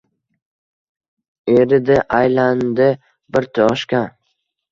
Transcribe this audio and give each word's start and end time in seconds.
Eridi, 1.57 1.99
aylandi 2.21 2.89
bir 3.37 3.49
toshga 3.59 4.01